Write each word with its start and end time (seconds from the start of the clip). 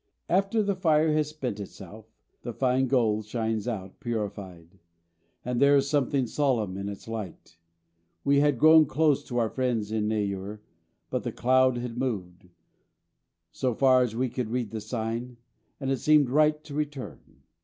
After 0.29 0.63
the 0.63 0.73
fire 0.73 1.13
has 1.13 1.29
spent 1.29 1.59
itself, 1.59 2.07
the 2.41 2.53
fine 2.53 2.87
gold 2.87 3.23
shines 3.23 3.67
out 3.67 3.99
purified, 3.99 4.79
and 5.45 5.61
there 5.61 5.75
is 5.75 5.87
something 5.87 6.25
solemn 6.25 6.75
in 6.75 6.89
its 6.89 7.07
light. 7.07 7.59
We 8.23 8.39
had 8.39 8.57
grown 8.57 8.87
close 8.87 9.23
to 9.25 9.37
our 9.37 9.51
friends 9.51 9.91
in 9.91 10.07
Neyoor; 10.07 10.59
but 11.11 11.21
the 11.21 11.31
cloud 11.31 11.77
had 11.77 11.99
moved, 11.99 12.49
so 13.51 13.75
far 13.75 14.01
as 14.01 14.15
we 14.15 14.27
could 14.27 14.49
read 14.49 14.71
the 14.71 14.81
sign, 14.81 15.37
and 15.79 15.91
it 15.91 15.97
seemed 15.99 16.31
right 16.31 16.63
to 16.63 16.73
return. 16.73 17.43